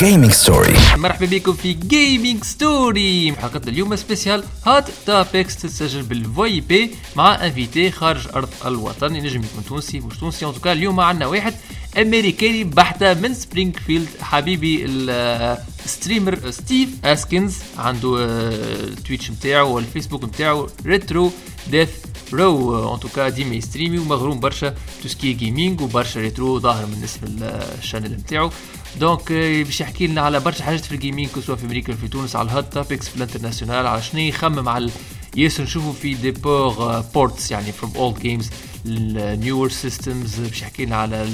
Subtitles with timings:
[0.00, 6.90] جيمنج ستوري مرحبا بكم في جيمنج ستوري حلقتنا اليوم سبيسيال هات توبكس تتسجل بالفوي بي
[7.16, 10.00] مع انفيتي خارج أرض الوطن ينجم يكون تونسي.
[10.00, 11.54] مش تونسي ان اليوم عندنا واحد
[11.98, 21.32] أمريكاني بحتة من سبرينغ فيلد حبيبي الستريمر ستيف اسكنز عنده التويتش نتاعو والفيسبوك نتاعو ريترو
[21.70, 21.88] ديث
[22.32, 27.20] رو ان توكا ديما يستريمي ومغروم برشا توسكي جيمنج وبرشا ريترو ظاهر من اسم
[27.78, 28.50] الشانل نتاعو
[29.00, 32.46] دونك باش يحكي لنا على برشا حاجات في الجيمنج سواء في أمريكا في تونس على
[32.46, 34.90] الهات توبكس في الانترناسيونال على شنو يخمم على
[35.36, 38.50] ياسر نشوفوا في ديبور بورتس يعني فروم اولد جيمز
[38.86, 41.28] النيور سيستمز باش يحكي لنا على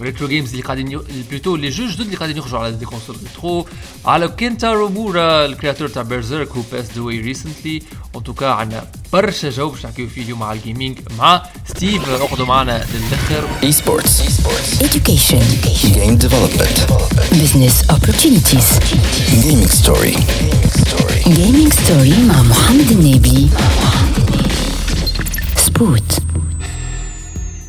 [0.00, 3.66] ريترو جيمز اللي قاعدين بلوتو لي جوج جدد اللي قاعدين يخرجوا على دي كونسول ريترو
[4.04, 7.82] على كينتارو مورا الكرياتور تاع بيرزيرك هو باس واي ريسنتلي
[8.16, 12.84] ان توكا عندنا برشا جو باش نحكيو فيه اليوم على الجيمنج مع ستيف اقعدوا معنا
[12.94, 14.22] للاخر اي سبورتس
[14.82, 15.42] Education.
[15.94, 16.78] جيم ديفلوبمنت
[17.32, 18.94] Business opportunities.
[19.42, 20.14] جيمنج ستوري
[21.24, 23.48] Gaming story مع محمد النبي.
[25.56, 26.18] سبوت.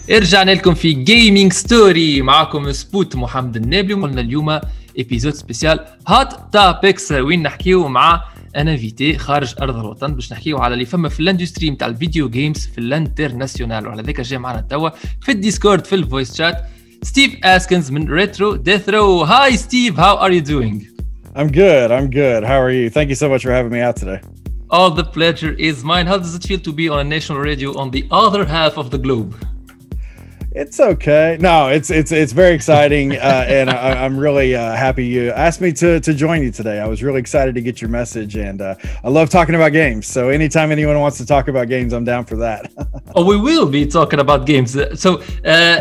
[0.09, 4.59] رجعنا لكم في جيمنج ستوري معكم سبوت محمد النابلي وقلنا اليوم
[4.97, 8.23] ايبيزود سبيسيال هات توبكس وين نحكيو مع
[8.55, 12.65] أنا فيتي خارج أرض الوطن باش نحكيو على اللي فما في الإندستري نتاع الفيديو جيمز
[12.67, 14.89] في الانترناسيونال وعلى ذاك جاي معنا توا
[15.21, 16.57] في الديسكورد في الفويس شات
[17.03, 20.83] ستيف أسكنز من ريترو ديثرو هاي ستيف هاو ار يو دوينج
[21.35, 21.91] I'm good.
[21.91, 22.45] I'm good.
[22.45, 22.89] How are you?
[22.89, 24.21] Thank you so much for having me out today.
[24.69, 26.07] All the pleasure is mine.
[26.07, 28.89] How does it feel to be on a national radio on the other half of
[28.89, 29.31] the globe?
[30.55, 31.35] It's okay.
[31.37, 35.59] No, it's it's it's very exciting, uh, and I, I'm really uh, happy you asked
[35.59, 36.79] me to to join you today.
[36.79, 40.07] I was really excited to get your message, and uh, I love talking about games.
[40.07, 42.71] So anytime anyone wants to talk about games, I'm down for that.
[43.17, 44.77] Oh, we will be talking about games.
[44.99, 45.79] So, uh,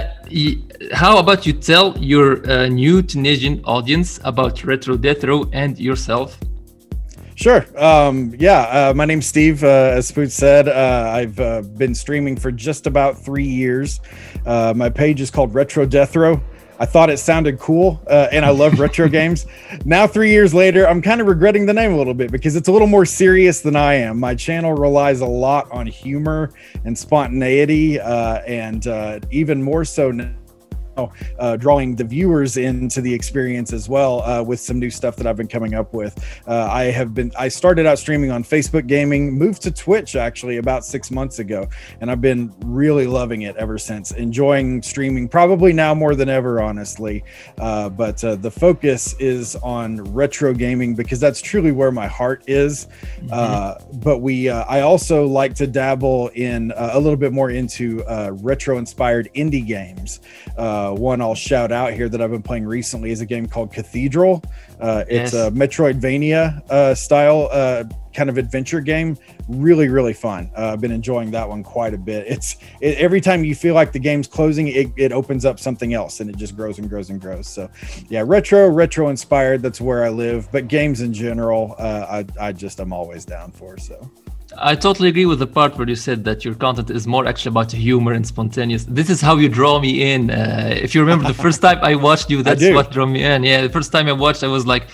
[0.92, 6.39] how about you tell your uh, new Tunisian audience about Retro Death Row and yourself?
[7.36, 7.67] Sure.
[7.77, 9.64] Um, yeah, uh, my name's Steve.
[9.64, 14.01] Uh, as Spoot said, uh, I've uh, been streaming for just about three years.
[14.46, 16.40] Uh, my page is called Retro Death Row.
[16.78, 19.46] I thought it sounded cool, uh, and I love retro games.
[19.84, 22.68] Now, three years later, I'm kind of regretting the name a little bit because it's
[22.68, 24.18] a little more serious than I am.
[24.18, 26.52] My channel relies a lot on humor
[26.84, 30.34] and spontaneity, uh, and uh, even more so now
[31.38, 35.27] uh, drawing the viewers into the experience as well uh, with some new stuff that
[35.27, 36.24] I've been coming up with.
[36.46, 40.58] Uh, I have been I started out streaming on Facebook Gaming, moved to Twitch actually
[40.58, 41.68] about six months ago,
[42.00, 44.12] and I've been really loving it ever since.
[44.12, 47.24] Enjoying streaming probably now more than ever, honestly.
[47.58, 52.44] Uh, but uh, the focus is on retro gaming because that's truly where my heart
[52.46, 52.88] is.
[53.30, 57.50] Uh, but we uh, I also like to dabble in uh, a little bit more
[57.50, 60.20] into uh, retro inspired indie games.
[60.56, 63.72] Uh, one I'll shout out here that I've been playing recently is a game called
[63.72, 64.42] Cathedral.
[64.80, 65.34] Uh, it's Yes.
[65.34, 69.17] a Metroidvania uh, style uh, kind of adventure game.
[69.48, 70.50] Really, really fun.
[70.56, 72.27] Uh, I've been enjoying that one quite a bit.
[72.27, 75.94] It's it, every time you feel like the game's closing, it, it opens up something
[75.94, 77.46] else and it just grows and grows and grows.
[77.46, 77.70] So,
[78.08, 79.62] yeah, retro, retro inspired.
[79.62, 80.50] That's where I live.
[80.50, 83.78] But games in general, uh, I, I just I'm always down for.
[83.78, 84.11] So.
[84.59, 87.51] I totally agree with the part where you said that your content is more actually
[87.51, 88.85] about humor and spontaneous.
[88.85, 90.31] This is how you draw me in.
[90.31, 92.75] Uh, if you remember the first time I watched you, that's do.
[92.75, 93.45] what drew me in.
[93.45, 94.89] Yeah, the first time I watched, I was like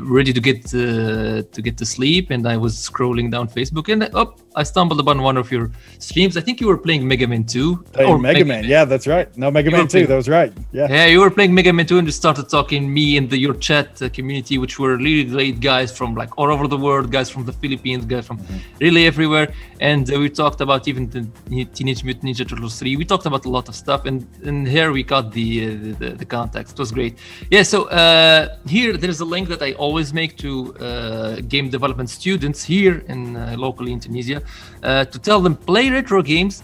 [0.00, 4.02] ready to get uh, to get to sleep, and I was scrolling down Facebook, and
[4.14, 6.36] up I stumbled upon one of your streams.
[6.36, 8.64] I think you were playing Mega Man 2 Playing Mega Man.
[8.64, 9.34] Yeah, that's right.
[9.36, 9.90] No, Mega You Man 2.
[9.90, 10.52] playing- That was right.
[10.72, 10.88] Yeah.
[10.90, 13.54] Yeah, you were playing Mega Man 2 and you started talking me and the, your
[13.54, 17.30] chat uh, community, which were really great guys from like all over the world, guys
[17.30, 18.38] from the Philippines, guys from
[18.80, 19.52] really everywhere.
[19.80, 22.96] And uh, we talked about even the Teenage Mutant Ninja Turtles 3.
[22.96, 25.92] We talked about a lot of stuff, and and here we got the uh, the,
[25.98, 26.74] the, the context.
[26.74, 27.18] It was great.
[27.50, 27.62] Yeah.
[27.62, 32.10] So uh, here there is a link that I always make to uh, game development
[32.10, 34.42] students here in uh, locally in Tunisia
[34.82, 36.62] uh, to tell them play retro games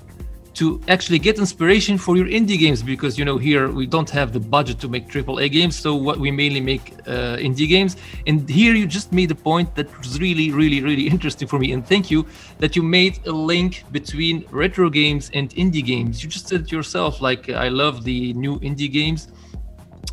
[0.58, 4.32] to actually get inspiration for your indie games because you know here we don't have
[4.32, 7.96] the budget to make triple A games so what we mainly make uh, indie games.
[8.26, 11.70] And here you just made a point that was really really really interesting for me
[11.75, 12.26] and thank you
[12.58, 16.25] that you made a link between retro games and indie games.
[16.25, 19.28] You just said it yourself like I love the new indie games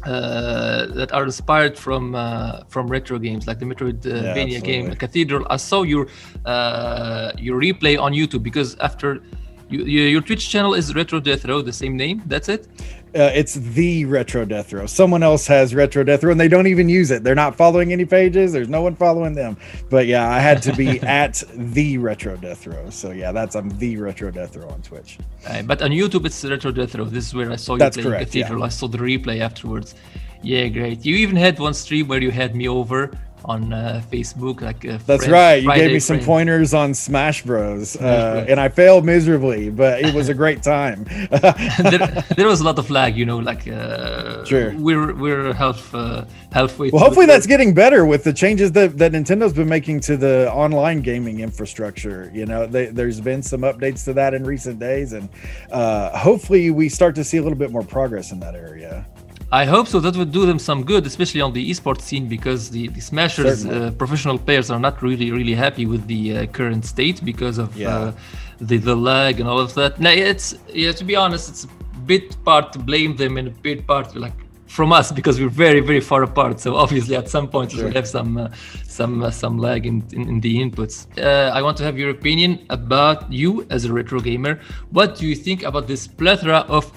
[0.06, 4.96] uh, that are inspired from uh, from retro games like the Metroidvania game.
[4.96, 5.46] Cathedral.
[5.50, 6.08] I saw your
[6.46, 9.22] uh, your replay on YouTube because after
[9.70, 12.22] you, you, your Twitch channel is Retro Death Row, the same name.
[12.26, 12.68] That's it.
[13.16, 14.86] Uh, it's the Retro Death Row.
[14.86, 17.24] Someone else has Retro Death Row and they don't even use it.
[17.24, 18.52] They're not following any pages.
[18.52, 19.56] There's no one following them.
[19.90, 22.90] But yeah, I had to be at the Retro Death Row.
[22.90, 25.18] So yeah, that's I'm the Retro Death Row on Twitch.
[25.48, 27.06] Uh, but on YouTube, it's Retro Death Row.
[27.06, 28.60] This is where I saw you That's playing correct, Cathedral.
[28.60, 28.66] yeah.
[28.66, 29.96] I saw the replay afterwards.
[30.42, 31.06] Yeah, great.
[31.06, 33.12] You even had one stream where you had me over
[33.44, 35.56] on uh, Facebook, like uh, That's right.
[35.58, 36.26] You Friday gave me some friend.
[36.26, 37.96] pointers on Smash Bros.
[37.96, 38.48] Uh, Bros.
[38.50, 41.04] and I failed miserably, but it was a great time.
[41.30, 44.74] there, there was a lot of lag, you know, like uh, Sure.
[44.78, 46.90] we're we're half uh, halfway.
[46.90, 50.52] well, hopefully that's getting better with the changes that, that Nintendo's been making to the
[50.52, 52.32] online gaming infrastructure.
[52.34, 55.30] You know, they, there's been some updates to that in recent days, and
[55.72, 59.06] uh, hopefully we start to see a little bit more progress in that area.
[59.52, 60.00] I hope so.
[60.00, 63.66] That would do them some good, especially on the esports scene, because the, the Smashers
[63.66, 67.76] uh, professional players are not really really happy with the uh, current state because of
[67.78, 67.90] Yeah.
[67.96, 68.12] uh,
[68.60, 70.00] the the lag and all of that.
[70.00, 70.92] Now, it's yeah.
[70.94, 71.70] To be honest, it's a
[72.06, 74.34] bit part to blame them and a bit part like
[74.68, 76.60] from us because we're very very far apart.
[76.60, 77.84] So obviously, at some point, Sure.
[77.86, 78.50] we'll have some uh,
[78.88, 81.06] some uh, some lag in, in, in the inputs.
[81.18, 84.60] Uh, I want to have your opinion about you as a retro gamer.
[84.90, 86.92] What do you think about this plethora of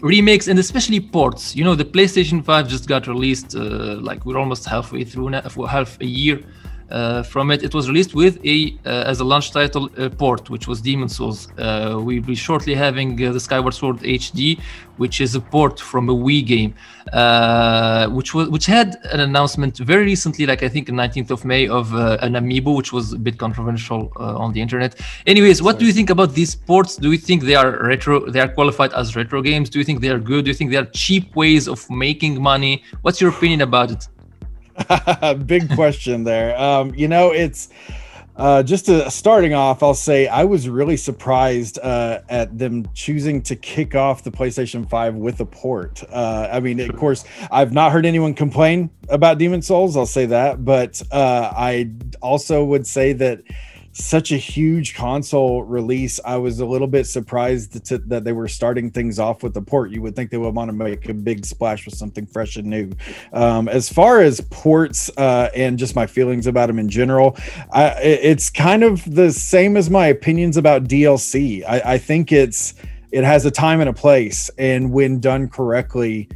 [0.00, 1.56] remakes and especially ports.
[1.56, 5.42] You know, the PlayStation 5 just got released, uh, like we're almost halfway through now,
[5.48, 6.42] for half a year
[6.90, 7.62] uh, from it.
[7.62, 11.16] It was released with a uh, as a launch title uh, port, which was Demon's
[11.16, 11.48] Souls.
[11.58, 14.60] Uh, we'll be shortly having uh, the Skyward Sword HD,
[14.96, 16.74] which is a port from a Wii game,
[18.14, 21.68] which was which had an announcement very recently, like I think the 19th of May,
[21.68, 24.98] of an amiibo, which was a bit controversial on the internet.
[25.26, 26.96] Anyways, what do you think about these ports?
[26.96, 28.30] Do you think they are retro?
[28.30, 29.68] They are qualified as retro games?
[29.70, 30.44] Do you think they are good?
[30.46, 32.82] Do you think they are cheap ways of making money?
[33.02, 34.08] What's your opinion about it?
[35.46, 36.58] Big question there.
[36.58, 37.68] Um, you know, it's
[38.38, 39.82] uh, just to, starting off.
[39.82, 44.88] I'll say I was really surprised uh, at them choosing to kick off the PlayStation
[44.88, 46.04] Five with a port.
[46.08, 49.96] Uh, I mean, of course, I've not heard anyone complain about Demon's Souls.
[49.96, 51.90] I'll say that, but uh, I
[52.22, 53.42] also would say that
[53.92, 58.48] such a huge console release, I was a little bit surprised to, that they were
[58.48, 59.90] starting things off with the port.
[59.90, 62.66] You would think they would want to make a big splash with something fresh and
[62.66, 62.90] new.
[63.32, 67.36] Um, as far as ports uh, and just my feelings about them in general,
[67.72, 71.64] I, it's kind of the same as my opinions about DLC.
[71.66, 72.74] I, I think it's
[73.10, 76.28] it has a time and a place, and when done correctly,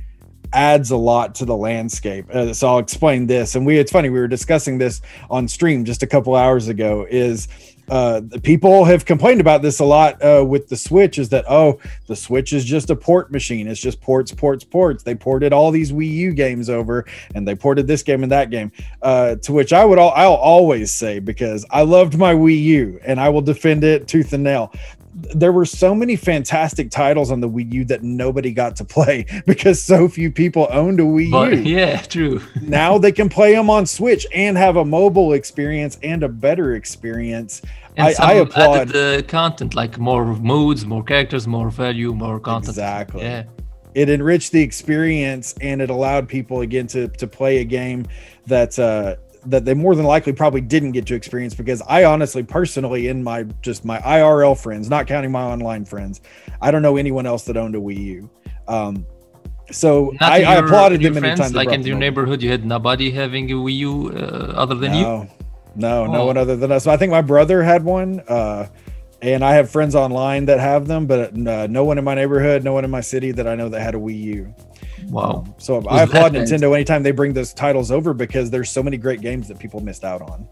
[0.53, 2.27] adds a lot to the landscape.
[2.33, 3.55] Uh, so I'll explain this.
[3.55, 5.01] And we it's funny we were discussing this
[5.31, 7.07] on stream just a couple hours ago.
[7.09, 7.49] Is
[7.89, 11.19] uh, people have complained about this a lot uh, with the Switch.
[11.19, 13.67] Is that oh the Switch is just a port machine.
[13.67, 15.03] It's just ports, ports, ports.
[15.03, 17.05] They ported all these Wii U games over,
[17.35, 18.73] and they ported this game and that game.
[19.01, 23.01] Uh, to which I would all I'll always say because I loved my Wii U
[23.05, 24.73] and I will defend it tooth and nail
[25.15, 29.27] there were so many fantastic titles on the Wii U that nobody got to play
[29.47, 31.63] because so few people owned a Wii But U.
[31.65, 32.41] yeah, true.
[32.63, 36.75] Now they can play them on Switch and have a mobile experience and a better
[36.77, 37.61] experience.
[37.97, 38.89] And I, I applaud.
[38.89, 42.71] the content, like more modes, more characters, more value, more content.
[42.71, 43.21] Exactly.
[43.23, 43.45] Yeah.
[43.95, 48.07] it enriched the experience and it allowed people again to to play a game
[48.47, 49.17] that uh
[49.47, 53.23] that they more than likely probably didn't get to experience because I honestly personally in
[53.23, 56.21] my just my IRL friends, not counting my online friends,
[56.61, 58.31] I don't know anyone else that owned a Wii U.
[58.69, 59.07] Um
[59.71, 63.11] so I, I applauded them anytime friends, they like in your neighborhood, you had nobody
[63.11, 65.03] having a Wii U uh, other than you.
[65.03, 65.29] No,
[65.75, 66.27] no, no Oh.
[66.27, 66.87] one other than us.
[66.87, 68.67] I think my brother had one, uh,
[69.23, 72.63] and I have friends online that have them, but uh, no one in my neighborhood,
[72.65, 74.55] no one in my city that I know that had a Wii U.
[75.07, 75.45] Wow.
[75.59, 76.33] So Was I applaud?
[76.33, 79.81] Nintendo anytime they bring those titles over because there's so many great games that people
[79.81, 80.47] missed out on.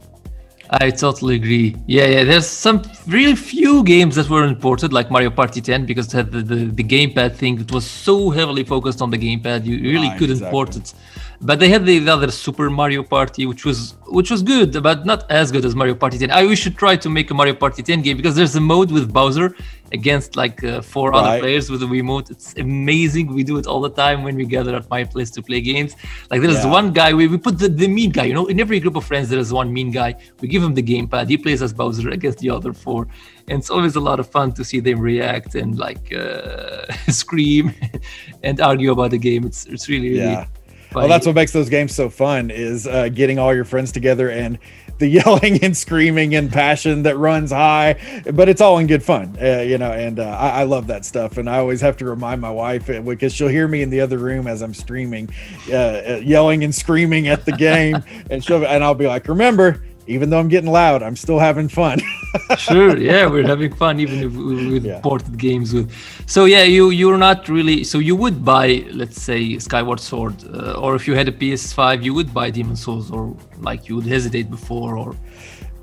[0.73, 1.75] I totally agree.
[1.87, 2.25] Yeah, yeah.
[2.25, 6.31] There's some real few games that were imported, like Mario Party 10, because it had
[6.31, 7.61] the, the, the gamepad thing.
[7.61, 10.53] It was so heavily focused on the gamepad, you really ah, Right, couldn't exactly.
[10.53, 10.95] port it.
[11.43, 15.07] But they had the, the other Super Mario Party, which was which was good, but
[15.07, 16.31] not as good as Mario Party 10.
[16.31, 18.91] I we should try to make a Mario Party 10 game because there's a mode
[18.91, 19.55] with Bowser
[19.93, 22.31] against like uh, four other players with the Wiimote.
[22.31, 23.33] It's amazing.
[23.35, 25.97] We do it all the time when we gather at my place to play games.
[26.31, 26.71] Like there's Yeah.
[26.71, 28.25] one guy we, we put the, the mean guy.
[28.25, 30.17] You know, in every group of friends there is one mean guy.
[30.43, 31.29] We give him the gamepad.
[31.31, 33.07] He plays as Bowser against the other four,
[33.49, 37.73] and it's always a lot of fun to see them react and like uh, scream
[38.43, 39.45] and argue about the game.
[39.45, 40.21] It's it's really really.
[40.21, 40.47] Yeah.
[40.95, 44.31] Well, that's what makes those games so fun is uh, getting all your friends together
[44.31, 44.59] and
[44.99, 49.37] the yelling and screaming and passion that runs high, but it's all in good fun,
[49.43, 49.91] uh, you know.
[49.91, 52.89] And uh, I, I love that stuff, and I always have to remind my wife
[52.89, 55.29] uh, because she'll hear me in the other room as I'm streaming,
[55.69, 59.83] uh, uh, yelling and screaming at the game, and she'll and I'll be like, "Remember,
[60.07, 62.01] even though I'm getting loud, I'm still having fun."
[62.59, 64.33] sure yeah we're having fun even if,
[64.73, 65.01] with Yeah.
[65.01, 65.91] ported games with
[66.27, 70.73] so yeah you you're not really so you would buy let's say skyward sword uh,
[70.83, 74.07] or if you had a ps5 you would buy demon's souls or like you would
[74.07, 75.17] hesitate before or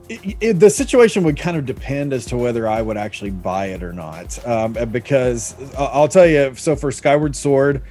[0.09, 3.65] it, it- the situation would kind of depend as to whether I would actually buy
[3.75, 4.27] it or not.
[4.47, 7.81] Um, because I- I'll tell you, so for Skyward Sword,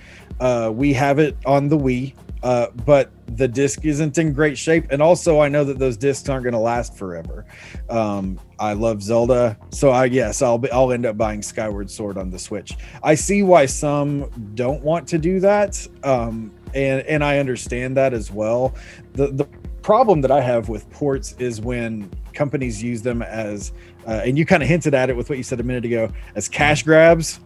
[0.40, 4.86] Uh, we have it on the Wii, uh, but the disc isn't in great shape.
[4.90, 7.44] And also, I know that those discs aren't going to last forever.
[7.88, 12.18] Um, I love Zelda, so I guess I'll be, I'll end up buying Skyward Sword
[12.18, 12.76] on the Switch.
[13.02, 18.14] I see why some don't want to do that, um, and and I understand that
[18.14, 18.74] as well.
[19.12, 19.46] The the
[19.82, 23.72] problem that I have with ports is when companies use them as,
[24.06, 26.10] uh, and you kind of hinted at it with what you said a minute ago,
[26.34, 27.38] as cash grabs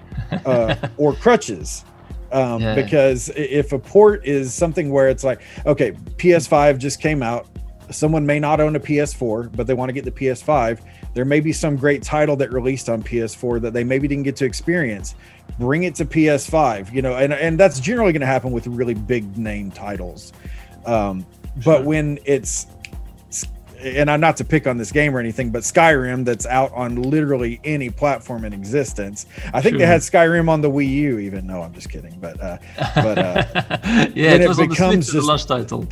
[0.47, 1.85] uh, or crutches.
[2.33, 2.75] Um, Yeah.
[2.75, 7.47] Because if a port is something where it's like, okay, PS5 just came out,
[7.91, 10.81] someone may not own a PS4, but they want to get the PS5.
[11.13, 14.37] There may be some great title that released on PS4 that they maybe didn't get
[14.37, 15.17] to experience.
[15.59, 18.95] Bring it to PS5, you know, and and that's generally going to happen with really
[18.95, 20.33] big name titles.
[20.87, 21.27] Um,
[21.65, 21.83] but Sure.
[21.83, 22.67] when it's
[23.83, 27.03] and I'm not to pick on this game or anything, but Skyrim that's out on
[27.03, 29.27] literally any platform in existence.
[29.53, 31.47] I think they had Skyrim on the Wii U, even.
[31.47, 32.17] No, I'm just kidding.
[32.21, 32.59] But uh,
[32.95, 33.45] but uh,
[34.15, 35.87] yeah, it it was on the becomes Switch, the just- launch title.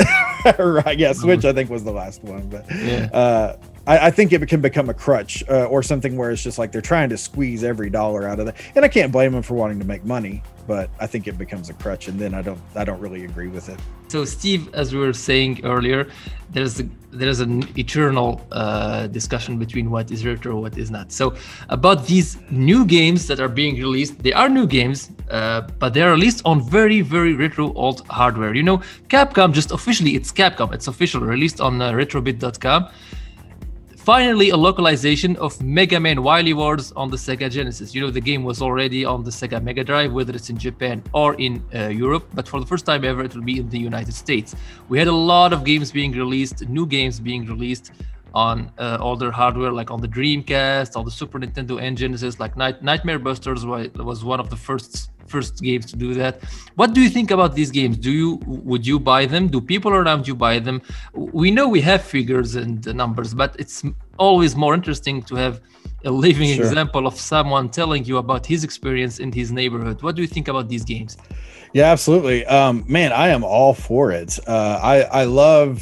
[0.59, 3.09] right, yeah, Switch I think was the last one, but Yeah.
[3.13, 3.57] uh,
[3.89, 6.71] I, I think it can become a crutch uh, or something where it's just like
[6.73, 9.55] they're trying to squeeze every dollar out of it, and I can't blame them for
[9.55, 12.61] wanting to make money, but I think it becomes a crutch, and then I don't
[12.77, 13.81] I don't really agree with it.
[14.09, 16.09] So, Steve, as we were saying earlier,
[16.51, 21.13] there's a, there's an eternal uh, discussion between what is retro, what is not.
[21.13, 21.35] So,
[21.69, 26.03] about these new games that are being released, they are new games, uh, but they
[26.03, 28.55] are released on very, very retro old hardware.
[28.55, 28.79] You know,
[29.09, 32.91] Capcom just officially, it's Capcom, it's official, released on uh, retrobit.com.
[34.09, 37.95] Finally, a localization of Mega Man Wily Wars on the Sega Genesis.
[37.95, 41.03] You know, the game was already on the Sega Mega Drive, whether it's in Japan
[41.13, 43.79] or in uh, Europe, but for the first time ever, it will be in the
[43.79, 44.57] United States.
[44.89, 47.93] We had a lot of games being released, new games being released
[48.47, 52.33] on uh, older hardware, like on the Dreamcast, on the Super Nintendo and Genesis.
[52.45, 53.63] Like Night- Nightmare Busters
[54.11, 54.93] was one of the first
[55.35, 56.35] first games to do that.
[56.81, 57.95] What do you think about these games?
[58.07, 58.31] Do you
[58.73, 59.43] would you buy them?
[59.55, 60.77] Do people around you buy them?
[61.43, 63.79] We know we have figures and numbers, but it's
[64.27, 65.55] always more interesting to have
[66.11, 66.65] a living Sure.
[66.67, 69.97] example of someone telling you about his experience in his neighborhood.
[70.05, 71.13] What do you think about these games?
[71.79, 72.41] Yeah, absolutely.
[72.59, 74.31] Um, man, I am all for it.
[74.47, 75.73] Uh, I I love.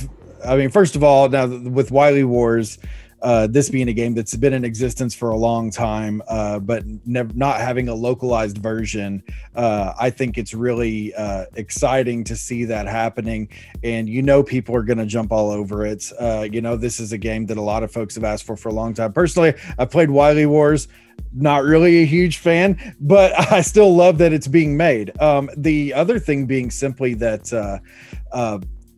[0.46, 2.78] I mean, first of all, now with Wily Wars,
[3.22, 6.84] uh, this being a game that's been in existence for a long time, uh, but
[7.04, 9.22] not having a localized version,
[9.54, 13.48] uh, I think it's really uh, exciting to see that happening.
[13.82, 16.04] And you know, people are going to jump all over it.
[16.20, 18.56] Uh, you know, this is a game that a lot of folks have asked for
[18.56, 19.12] for a long time.
[19.12, 20.88] Personally, I've played Wily Wars
[21.32, 25.18] not really a huge fan, but I still love that it's being made.
[25.20, 27.78] Um, the other thing being simply that uh,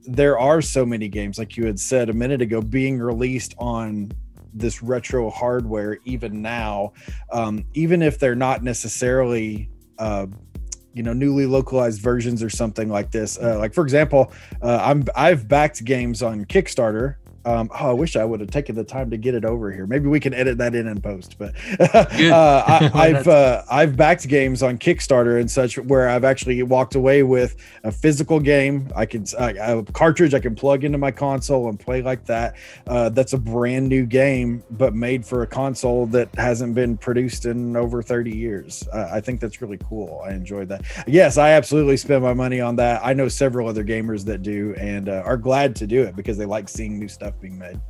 [0.08, 4.10] there are so many games, like you had said a minute ago, being released on
[4.54, 6.94] this retro hardware, even now,
[7.30, 9.68] um, even if they're not necessarily.
[9.98, 10.26] Uh,
[10.94, 15.04] you know newly localized versions or something like this uh, like for example uh, i'm
[15.14, 19.10] i've backed games on kickstarter um, oh, I wish I would have taken the time
[19.10, 19.86] to get it over here.
[19.86, 21.36] Maybe we can edit that in and post.
[21.38, 26.62] But uh, I, I've uh, I've backed games on Kickstarter and such where I've actually
[26.62, 28.90] walked away with a physical game.
[28.94, 32.56] I can uh, a cartridge I can plug into my console and play like that.
[32.86, 37.46] Uh, that's a brand new game, but made for a console that hasn't been produced
[37.46, 38.86] in over 30 years.
[38.92, 40.22] Uh, I think that's really cool.
[40.24, 40.82] I enjoyed that.
[41.06, 43.00] Yes, I absolutely spend my money on that.
[43.04, 46.36] I know several other gamers that do and uh, are glad to do it because
[46.36, 47.80] they like seeing new stuff being made.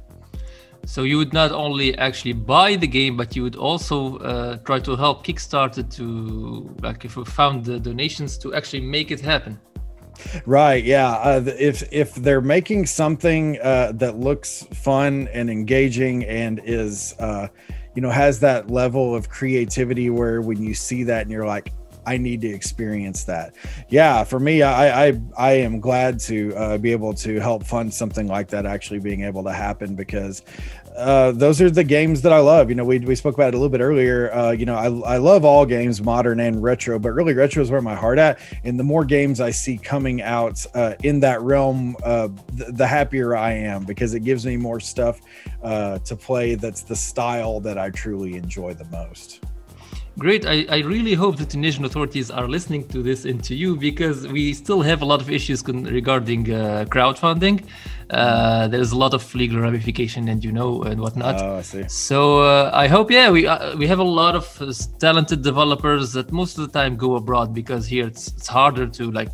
[0.87, 4.81] So you would not only actually buy the game, but you would also uh, try
[4.81, 9.61] to help Kickstarter to, like, if we found the donations to actually make it happen.
[10.47, 10.83] Right.
[10.83, 11.11] Yeah.
[11.11, 17.49] Uh, if if they're making something uh, that looks fun and engaging and is, uh,
[17.95, 21.73] you know, has that level of creativity where when you see that and you're like,
[22.09, 23.55] I need to experience that.
[23.89, 24.25] Yeah.
[24.25, 28.27] For me, I I, I am glad to uh, be able to help fund something
[28.27, 30.43] like that actually being able to happen because
[30.99, 32.69] uh, those are the games that I love.
[32.69, 34.33] You know, we, we spoke about it a little bit earlier.
[34.33, 37.71] Uh, you know, I, I love all games, modern and retro, but really retro is
[37.71, 38.41] where my heart at.
[38.65, 42.87] And the more games I see coming out uh, in that realm, uh, the, the
[42.87, 45.21] happier I am because it gives me more stuff
[45.63, 46.57] uh, to play.
[46.57, 49.41] That's the style that I truly enjoy the most.
[50.19, 50.47] Great.
[50.47, 54.27] I, I really hope the Tunisian authorities are listening to this and to you because
[54.27, 57.65] we still have a lot of issues con- regarding uh, crowdfunding.
[58.11, 61.41] Uh, there's a lot of legal ramification, and you know, and whatnot.
[61.41, 61.85] Oh, I see.
[61.89, 66.13] So uh, I hope, yeah, we uh, we have a lot of uh, talented developers
[66.15, 69.31] that most of the time go abroad because here it's it's harder to like,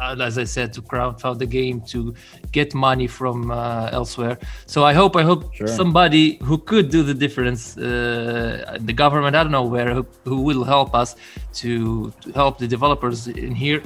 [0.00, 2.14] as I said, to crowdfund the game to
[2.52, 4.38] get money from uh, elsewhere.
[4.66, 5.66] So I hope I hope Sure.
[5.66, 10.40] somebody who could do the difference, uh, the government, I don't know where, who, who
[10.42, 11.16] will help us
[11.60, 13.82] to, to help the developers in here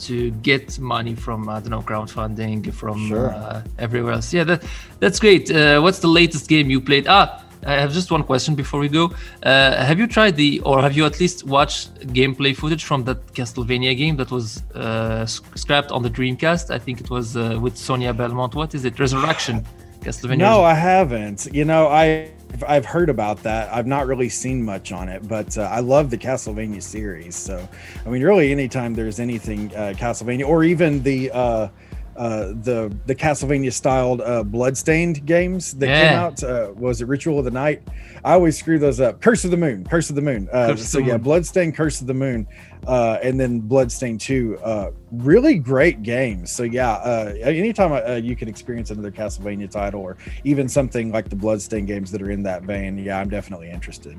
[0.00, 3.30] to get money from I don't know crowdfunding from Sure.
[3.32, 4.34] uh, everywhere else.
[4.34, 4.64] Yeah, that
[4.98, 5.50] that's great.
[5.50, 7.06] Uh, what's the latest game you played?
[7.08, 9.12] Ah, I have just one question before we go.
[9.42, 13.26] Uh, have you tried the, or have you at least watched gameplay footage from that
[13.34, 16.70] Castlevania game that was uh, scrapped on the Dreamcast?
[16.70, 18.54] I think it was uh, with Sonia Belmont.
[18.54, 18.98] What is it?
[18.98, 19.64] Resurrection.
[20.00, 20.38] Castlevania.
[20.38, 21.48] No, I haven't.
[21.52, 22.30] You know, I
[22.68, 23.72] I've heard about that.
[23.72, 27.34] I've not really seen much on it, but uh, I love the Castlevania series.
[27.34, 27.66] So,
[28.04, 31.68] I mean, really, anytime there's anything uh, Castlevania, or even the uh,
[32.16, 36.42] uh, the the Castlevania styled uh, Bloodstained games that came out.
[36.42, 37.82] Uh, was it Ritual of the Night?
[38.24, 39.20] I always screw those up.
[39.20, 39.84] Curse of the Moon.
[39.84, 40.48] Curse of the Moon.
[40.52, 41.22] Uh, so the yeah, Moon.
[41.22, 42.46] Bloodstained, Curse of the Moon,
[42.86, 44.58] uh, and then Bloodstained Two.
[44.62, 46.50] Uh, really great games.
[46.50, 51.28] So yeah, uh, anytime uh, you can experience another Castlevania title, or even something like
[51.28, 54.16] the Bloodstained games that are in that vein, yeah, I'm definitely interested.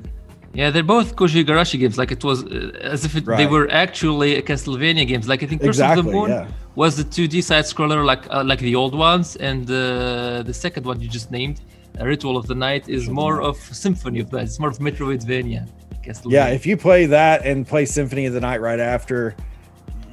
[0.56, 1.98] Yeah, they're both Koji Igarashi games.
[1.98, 5.28] Like it was uh, as if it, they were actually Castlevania games.
[5.28, 6.48] Like I think Curse of the Moon yeah.
[6.76, 10.86] was the 2D side scroller, like uh, like the old ones, and uh, the second
[10.86, 11.62] one you just named,
[12.00, 14.46] Ritual of the Night, is more of Symphony of the Night.
[14.46, 15.68] It's more of Metroidvania.
[16.06, 16.32] Castlevania.
[16.32, 19.36] Yeah, if you play that and play Symphony of the Night right after,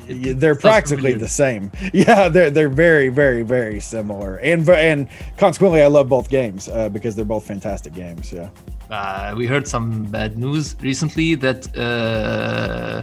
[0.08, 1.18] y- they're practically familiar.
[1.18, 1.70] the same.
[1.92, 6.88] Yeah, they're they're very very very similar, and and consequently, I love both games uh,
[6.88, 8.32] because they're both fantastic games.
[8.32, 8.48] Yeah.
[8.92, 13.02] Uh, we heard some bad news recently that uh,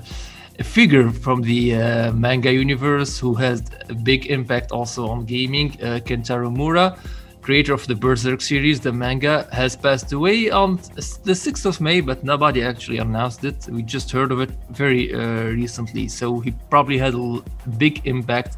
[0.60, 5.72] a figure from the uh, manga universe who has a big impact also on gaming,
[5.82, 6.96] uh, Kentaro Miura,
[7.42, 12.02] creator of the Berserk series, the manga, has passed away on the 6th of May,
[12.02, 13.68] but nobody actually announced it.
[13.68, 16.08] We just heard of it very uh, recently.
[16.08, 17.42] So he probably had a
[17.80, 18.58] big impact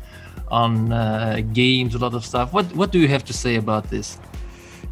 [0.50, 2.51] on uh, games, a lot of stuff.
[2.51, 4.19] What what do you have to say about this?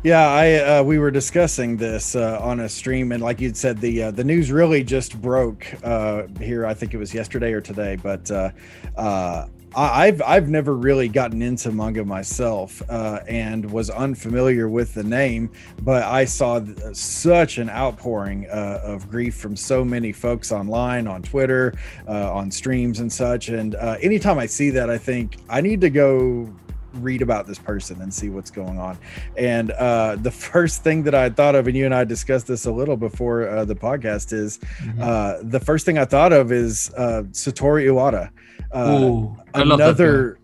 [0.02, 3.82] Yeah, I uh, we were discussing this uh, on a stream, and like you'd said,
[3.82, 6.66] the uh, the news really just broke uh, here.
[6.66, 8.52] I think it was yesterday or today, but uh,
[8.96, 15.04] uh, I've I've never really gotten into manga myself, uh, and was unfamiliar with the
[15.04, 15.52] name.
[15.82, 21.08] But I saw th- such an outpouring uh, of grief from so many folks online,
[21.08, 21.74] on Twitter,
[22.08, 23.50] uh, on streams and such.
[23.50, 26.48] And anytime I see that, I think I need to go
[26.94, 28.98] read about this person and see what's going on.
[29.38, 32.66] And uh, the first thing that I thought of, and you and I discussed this
[32.66, 35.02] a little before uh, the podcast, is Mm-hmm.
[35.02, 38.30] uh, the first thing I thought of is uh, Satoru Iwata.
[38.72, 40.39] Uh, Ooh, I love that another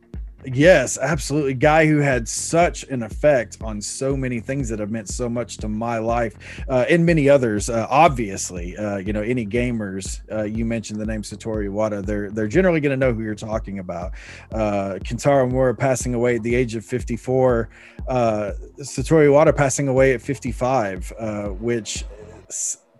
[0.46, 1.54] yes absolutely.
[1.54, 5.58] Guy who had such an effect on so many things that have meant so much
[5.58, 6.36] to my life
[6.70, 11.06] uh, and many others uh, obviously uh, you know any gamers uh, you mentioned the
[11.06, 14.12] name Satoru Iwata they're they're generally going to know who you're talking about.
[14.52, 17.70] Uh, kentaro miura passing away at the age of 54
[18.08, 22.06] uh, satoru Iwata passing away at 55 uh, which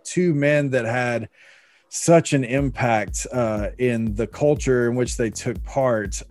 [0.04, 1.28] two men that had
[1.88, 3.26] such an impact
[3.78, 6.22] in the culture in which they took part,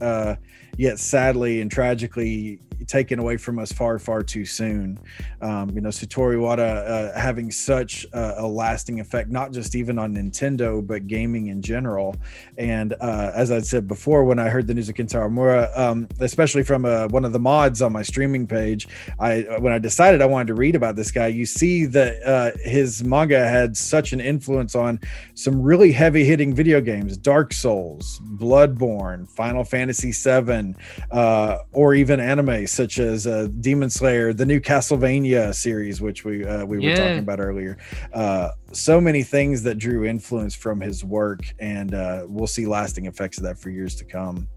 [0.78, 5.00] yet sadly and tragically taken away from us far, far too soon.
[5.42, 9.98] Um, you know, Satoru Iwata uh, having such uh, a lasting effect, not just even
[9.98, 12.16] on Nintendo, but gaming in general.
[12.58, 16.08] And uh, as I said before, when I heard the news of Kentaro Miura, um,
[16.20, 18.88] especially from uh, one of the mods on my streaming page,
[19.20, 22.52] I when I decided I wanted to read about this guy, you see that uh,
[22.64, 25.00] his manga had such an influence on
[25.34, 30.65] some really heavy hitting video games Dark Souls, Bloodborne, Final Fantasy VII,
[31.12, 36.46] uh, or even anime such as uh, Demon Slayer, the new Castlevania series, which we
[36.46, 36.96] uh, we were Yeah.
[36.96, 37.78] talking about earlier.
[38.14, 43.06] Uh, so many things that drew influence from his work, and uh, we'll see lasting
[43.06, 44.48] effects of that for years to come.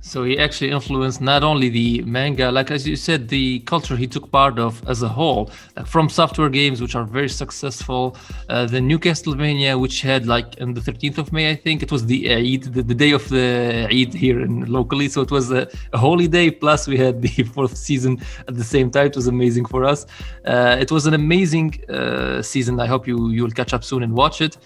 [0.00, 4.06] So he actually influenced not only the manga, like as you said, the culture he
[4.06, 8.16] took part of as a whole, like FromSoftware games which are very successful,
[8.48, 11.90] uh, the new Castlevania, which had like on the 13th of May, I think it
[11.90, 15.08] was the Eid, the, the day of the Eid here in locally.
[15.08, 16.50] So it was a, a holy day.
[16.50, 18.18] Plus we had the fourth season
[18.48, 19.06] at the same time.
[19.06, 20.06] It was amazing for us.
[20.44, 22.80] Uh, it was an amazing uh, season.
[22.80, 24.56] I hope you you'll catch up soon and watch it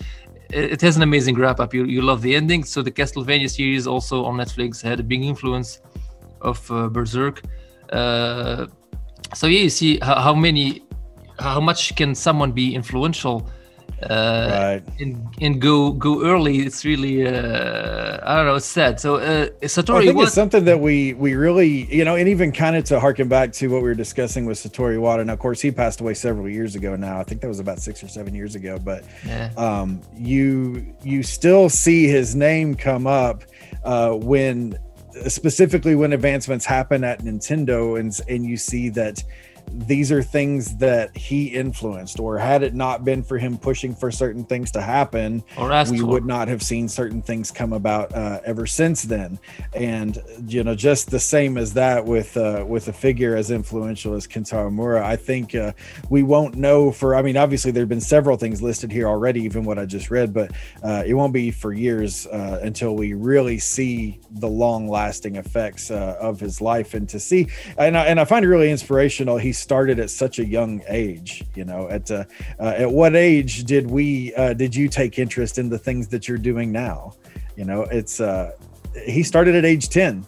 [0.53, 1.73] it has an amazing wrap up.
[1.75, 2.65] You, you love the ending.
[2.65, 5.81] So the Castlevania series also on Netflix had a big influence
[6.41, 7.43] of uh, Berserk.
[7.93, 8.67] Uh,
[9.35, 10.85] so yeah, you see how, how many,
[11.39, 13.49] how much can someone be influential
[14.09, 14.83] Right.
[14.99, 16.59] and and go go early?
[16.61, 18.55] It's really uh, I don't know.
[18.55, 18.99] It's sad.
[19.01, 20.25] So uh, Satori, Well, I think what?
[20.27, 23.53] it's something that we we really you know, and even kind of to harken back
[23.55, 25.21] to what we were discussing with Satoru Iwata.
[25.21, 27.19] And of course, he passed away several years ago now.
[27.21, 28.79] I think that was about six or seven years ago.
[28.79, 29.51] But Yeah.
[29.57, 33.45] um, you you still see his name come up
[33.85, 34.79] uh, when
[35.27, 39.23] specifically when advancements happen at Nintendo, and and you see that
[39.72, 44.11] these are things that he influenced, or had it not been for him pushing for
[44.11, 45.42] certain things to happen,
[45.90, 46.06] we for.
[46.06, 49.38] would not have seen certain things come about uh, ever since then.
[49.72, 54.14] And you know, just the same as that with uh, with a figure as influential
[54.14, 55.72] as Kentaro Miura, I think uh,
[56.09, 57.14] we won't know for.
[57.14, 60.11] I mean, obviously there have been several things listed here already, even what I just
[60.11, 60.52] read, but
[60.83, 65.90] uh, it won't be for years uh, until we really see the long lasting effects
[65.90, 67.48] uh, of his life and to see.
[67.78, 69.38] And I, and I find it really inspirational.
[69.38, 71.44] He started at such a young age.
[71.55, 72.25] You know, at uh,
[72.59, 76.29] uh, at what age did we uh, did you take interest in the things that
[76.29, 77.14] you're doing now?
[77.57, 78.53] You know, it's uh,
[79.07, 80.27] he started at age ten.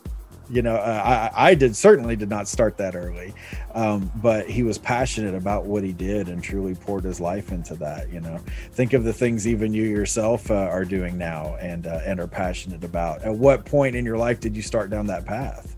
[0.50, 3.32] You know, uh, I, I did certainly did not start that early,
[3.74, 7.74] um, but he was passionate about what he did and truly poured his life into
[7.76, 8.12] that.
[8.12, 8.38] You know,
[8.72, 12.26] think of the things even you yourself uh, are doing now and uh, and are
[12.26, 13.22] passionate about.
[13.22, 15.71] At what point in your life did you start down that path?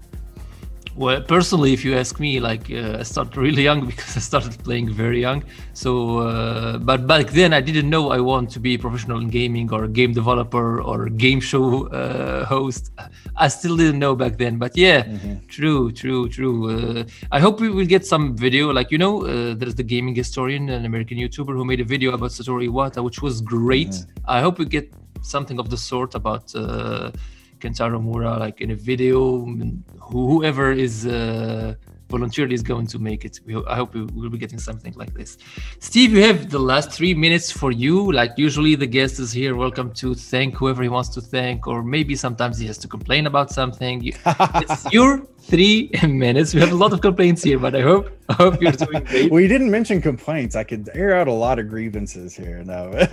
[0.97, 4.57] Well, personally, if you ask me, like uh, I started really young because I started
[4.63, 5.43] playing very young.
[5.73, 9.29] So, uh, but back then I didn't know I want to be a professional in
[9.29, 12.93] gaming or a game developer or a game show uh, host.
[13.37, 14.57] I still didn't know back then.
[14.57, 15.03] But yeah,
[15.49, 17.01] true, true, true.
[17.01, 18.73] Uh, I hope we will get some video.
[18.73, 22.13] Like you know, uh, there's the gaming historian, an American YouTuber who made a video
[22.13, 23.95] about Satoru Iwata, which was great.
[24.27, 26.55] I hope we get something of the sort about.
[27.65, 29.47] Kentaro Miura, like in a video,
[29.99, 31.75] whoever is uh,
[32.11, 33.41] voluntarily is going to make it.
[33.47, 35.39] We, I hope we will be getting something like this.
[35.79, 38.13] Steve, you have the last three minutes for you.
[38.13, 41.83] Like usually, the guest is here, welcome to thank whoever he wants to thank, or
[41.83, 43.97] maybe sometimes he has to complain about something.
[44.63, 46.55] It's your three minutes.
[46.55, 49.31] We have a lot of complaints here, but I hope I hope you're doing great.
[49.31, 50.57] Well, you didn't mention complaints.
[50.57, 52.63] I could air out a lot of grievances here.
[52.65, 52.91] No,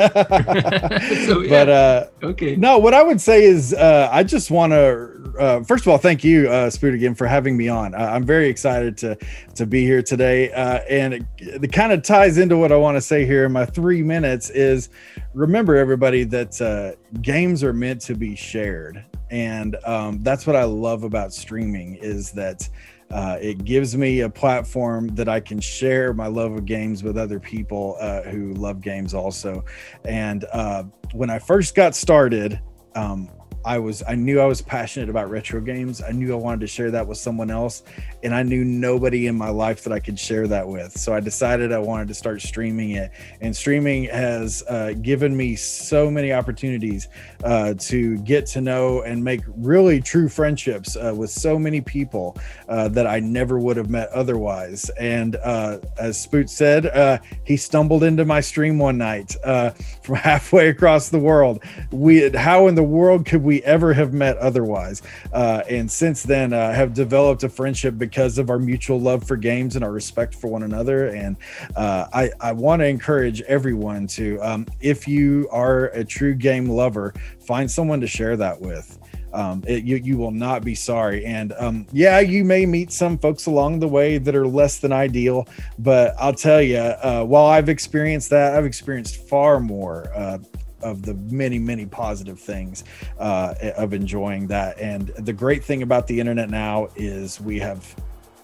[1.27, 1.49] So, yeah.
[1.49, 2.55] but uh, okay.
[2.55, 5.97] no, what I would say is uh, I just want to uh, first of all
[5.97, 7.93] thank you, uh, Spoot, again for having me on.
[7.93, 9.17] Uh, I'm very excited to
[9.55, 12.95] to be here today, uh, and it, it kind of ties into what I want
[12.97, 14.49] to say here in my three minutes.
[14.49, 14.89] Is
[15.33, 20.63] remember everybody that uh, games are meant to be shared, and um, that's what I
[20.65, 22.67] love about streaming is that.
[23.13, 27.17] Uh, it gives me a platform that I can share my love of games with
[27.17, 29.65] other people uh, who love games also.
[30.05, 32.61] And uh, when I first got started,
[32.95, 33.29] um,
[33.63, 36.01] I was I knew I was passionate about retro games.
[36.01, 37.83] I knew I wanted to share that with someone else,
[38.23, 40.97] and I knew nobody in my life that I could share that with.
[40.97, 45.55] So I decided I wanted to start streaming it, and streaming has uh, given me
[45.55, 47.07] so many opportunities
[47.43, 52.37] uh, to get to know and make really true friendships uh, with so many people
[52.67, 54.89] uh, that I never would have met otherwise.
[54.99, 59.35] And uh, as Spoot said, uh, he stumbled into my stream one night
[60.01, 61.63] from halfway across the world.
[61.91, 65.01] We, how in the world could we ever have met otherwise?
[65.33, 69.35] Uh, and since then, uh, have developed a friendship because of our mutual love for
[69.35, 71.07] games and our respect for one another.
[71.07, 71.37] And
[71.75, 76.67] uh, I, I want to encourage everyone to, um, if you are a true game
[76.67, 78.99] lover, find someone to share that with
[79.33, 81.25] um, it, you you will not be sorry.
[81.25, 84.91] And um, yeah, you may meet some folks along the way that are less than
[84.91, 85.47] ideal,
[85.79, 90.11] but I'll tell you, uh, while I've experienced that, I've experienced far more.
[90.13, 90.39] Uh,
[90.83, 92.83] of the many many positive things
[93.19, 94.79] uh, of enjoying that.
[94.79, 97.95] And the great thing about the internet now is we have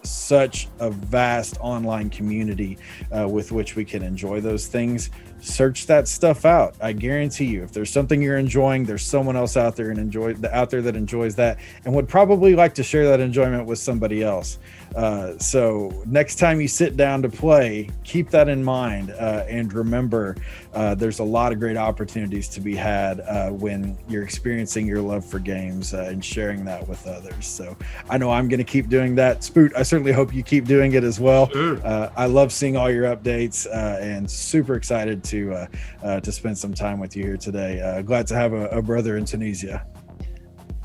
[0.02, 2.78] such a vast online community
[3.16, 6.74] uh, with which we can enjoy those things search that stuff out.
[6.80, 10.34] I guarantee you if there's something you're enjoying there's someone else out there and enjoy
[10.52, 14.22] out there that enjoys that and would probably like to share that enjoyment with somebody
[14.22, 14.58] else.
[14.96, 19.72] Uh, so next time you sit down to play keep that in mind uh, and
[19.72, 20.34] remember
[20.72, 25.00] uh, there's a lot of great opportunities to be had uh, when you're experiencing your
[25.00, 27.46] love for games uh, and sharing that with others.
[27.46, 27.76] So
[28.08, 29.44] i know i'm going to keep doing that.
[29.44, 31.50] Spoot i certainly hope you keep doing it as well.
[31.50, 31.78] Sure.
[31.86, 35.66] uh, I love seeing all your updates uh, and super excited to uh,
[36.02, 37.80] uh, to spend some time with you here today.
[37.80, 39.86] Uh, glad to have a, a brother in Tunisia.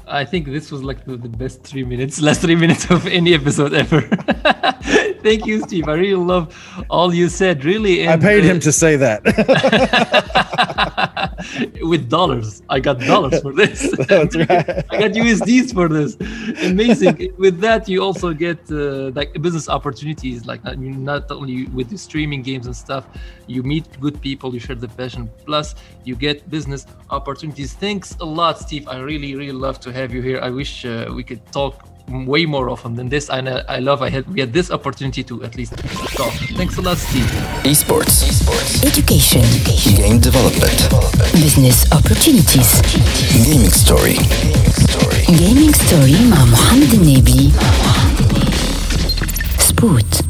[0.07, 3.33] I think this was like the, the best three minutes, last three minutes of any
[3.33, 4.01] episode ever.
[5.23, 5.87] Thank you, Steve.
[5.87, 6.53] I really love
[6.89, 7.63] all you said.
[7.63, 9.23] Really, I and, paid uh, him to say that.
[11.81, 12.61] with dollars.
[12.69, 13.91] I got dollars for this.
[14.07, 14.49] That's right.
[14.91, 16.15] I got USDs for this.
[16.63, 17.33] Amazing.
[17.37, 20.45] with that, you also get uh, like business opportunities.
[20.45, 23.07] Like not, not only with the streaming games and stuff,
[23.47, 25.29] you meet good people, you share the passion.
[25.45, 27.73] Plus, you get business opportunities.
[27.73, 28.87] Thanks a lot, Steve.
[28.87, 30.39] I really, really love to have you here.
[30.41, 33.28] I wish uh, we could talk way more often than this.
[33.30, 35.76] And uh, I love I had we had this opportunity to at least
[36.16, 36.32] talk.
[36.56, 37.28] Thanks a lot, Steve.
[37.64, 38.24] Esports.
[38.24, 38.84] Esports.
[38.84, 39.44] Education.
[39.96, 40.78] Game development.
[41.32, 42.80] Business opportunities.
[43.44, 44.16] Gaming story.
[44.40, 45.22] Gaming story.
[45.28, 47.52] Gaming ستوري مع محمد النبي
[49.58, 50.20] سبوت